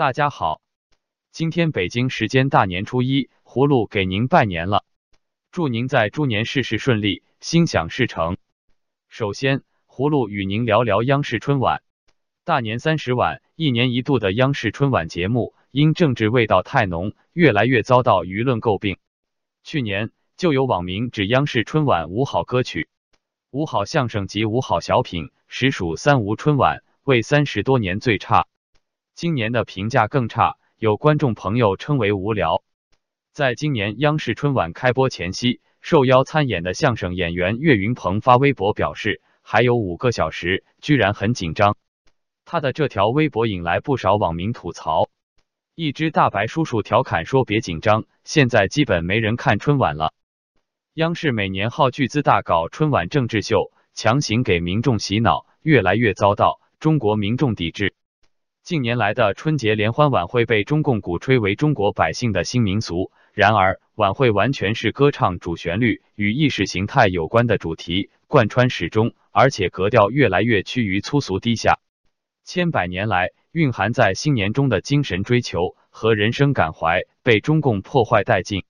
[0.00, 0.62] 大家好，
[1.30, 4.82] 今天北京时间大年初一，葫芦给您拜年了，
[5.50, 8.38] 祝您在猪年事事顺利，心想事成。
[9.10, 11.82] 首先，葫芦与您聊聊央视春晚。
[12.46, 18.96] 大年三十晚，一年一度的央视春晚节目因政治味道太浓，越来越遭到舆论诟病。
[19.64, 22.88] 去年就有网民指央视春晚无好歌曲、
[23.50, 28.46] 无好相声及无好小品，实属三无春晚，为三十多年最差。
[29.20, 32.62] 今年的评价更差，有观众朋友称为无聊。
[33.34, 41.76] 在今年央视春晚开播前夕，受邀参演的相声演员岳云鹏发微博表示，还有五个小时，居然很紧张。
[42.46, 45.10] 他的这条微博引来不少网民吐槽。
[45.74, 50.14] 一只大白叔叔调侃说：“别紧张，现在基本没人看春晚了。”
[50.96, 57.92] 央视每年耗巨资大搞春晚政治秀，强行给民众洗脑，越来越遭到中国民众抵制。
[58.70, 71.80] 近年来的春节联欢晚会被中共鼓吹为中国百姓的新民俗，然而晚会完全是歌唱主旋律与意识形态有关的主题贯穿始终，而且格调越来越趋于粗俗低下。
[72.44, 78.62] 千百年来蕴含在新年中的精神追求和人生感怀被中共破坏殆尽。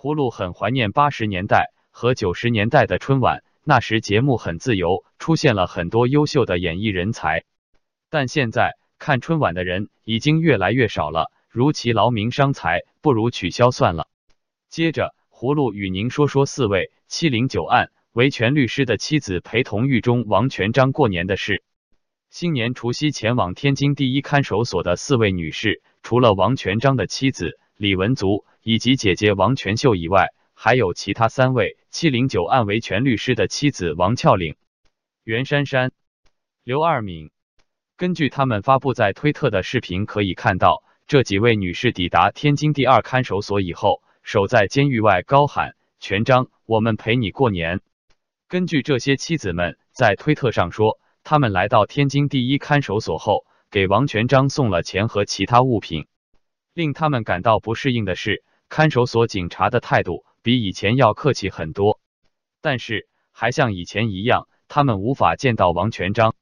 [0.00, 7.42] 葫芦很怀念八十年代和九十年代的春晚，那时节目很自由，出现了很多优秀的演艺人才，
[8.08, 8.76] 但现在。
[9.04, 14.08] 看春晚的人已经越来越少了，如其劳民伤财，不如取消算了。
[14.70, 21.62] 接着，葫芦与您说说四位七零九案维权律师的妻子陪同狱中王全章过年的事。
[22.30, 34.56] 新年除夕前往天津第一看守所的四位女士，除了王全章的妻子李文足以及姐姐王全秀以外，还有其他三位七零九案维权律师的妻子王俏岭、
[35.24, 35.90] 袁姗姗、
[36.62, 37.33] 刘二敏。
[37.96, 47.80] 根据他们发布在推特的视频可以看到，这几位女士抵达天津第二看守所以后，守在监狱外高喊：“全章，我们陪你过年。”
[48.48, 56.06] 根据这些妻子们在推特上说，他们来到天津第一看守所后，给王全章送了钱和其他物品。
[56.72, 62.00] 令他们感到不适应的是，看守所警察的态度比以前要客气很多。
[62.60, 66.34] 但是，还像以前一样，他们无法见到王全章。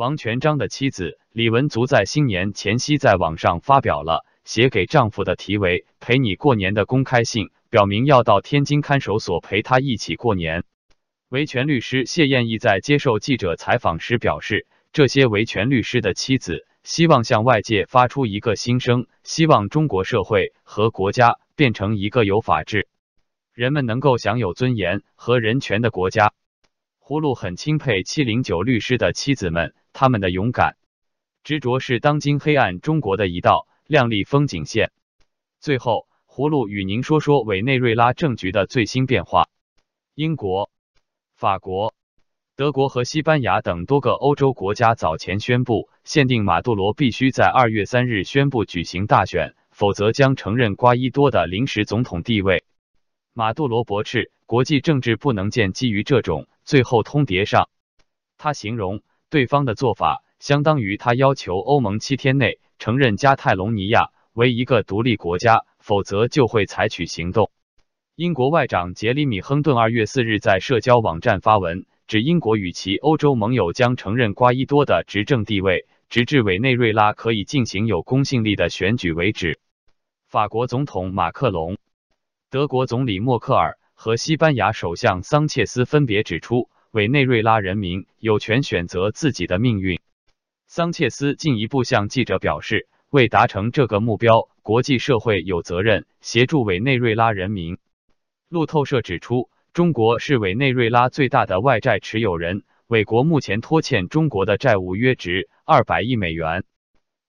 [0.00, 10.64] 王全璋的妻子李文足在新年前夕在网上发表了写给丈夫的题为“陪你过年”的公开信，表明要到天津看守所陪他一起过年。
[11.28, 22.88] 维权律师谢艳义在接受记者采访时表示，这些维权律师的妻子希望向外界发出一个心声，希望中国社会和国家变成一个有法治、
[23.52, 26.32] 人们能够享有尊严和人权的国家。
[26.98, 29.74] 葫芦很钦佩七零九律师的妻子们。
[29.92, 30.76] 他们的勇敢、
[31.42, 34.92] 执着是当今黑暗中国的一道亮丽风景线。
[35.58, 39.48] 最后，葫芦与您说说委内瑞拉政局的最新变化。
[40.14, 40.70] 英国、
[41.34, 41.94] 法国、
[42.56, 52.64] 德国和西班牙等多个欧洲国家早前宣布，限定马杜罗必须在二月三日宣布举行大选，否则将承认瓜伊多的临时总统地位。
[53.32, 57.68] 马杜罗驳斥国际政治不能建基于这种最后通牒上，
[58.38, 59.02] 他形容。
[59.30, 67.50] 对方的做法相当于他要求欧盟七天内承认加泰隆尼亚为一个独立国家，否则就会采取行动。
[68.16, 79.60] 英国外长杰里米·亨顿二月四日在社交网站发文，指英国与其欧洲盟友将承认瓜伊多的执政地位，直至委内瑞拉可以进行有公信力的选举为止。
[80.26, 81.78] 法国总统马克龙、
[82.50, 86.68] 德国总理默克尔和西班牙首相桑切斯分别指出。
[86.92, 90.00] 委内瑞拉人民有权选择自己的命运。
[90.66, 97.78] 桑切斯进一步向记者表示，为达成这个目标，国际社会有责任协助委内瑞拉人民。
[98.48, 106.64] 路透社指出，中国是委内瑞拉最大的外债持有人，委国目前拖欠中国的债务约值二百亿美元。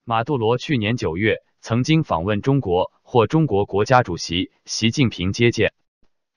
[0.05, 5.71] 马杜罗去年九月曾经访问中国，或中国国家主席习近平接见。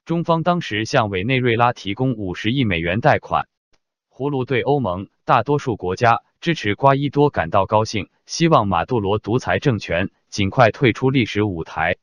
[0.04, 3.48] 中方当时向委内瑞拉提供五十亿美元贷款。
[4.10, 11.96] 葫芦对欧盟大多数国家支持瓜伊多感到高兴，希望马杜罗独裁政权尽快退出历史舞台。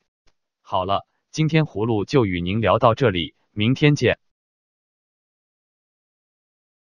[0.63, 4.17] 好了，今天葫芦就与您聊到这里，明天见。